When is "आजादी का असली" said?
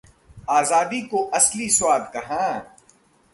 0.49-1.69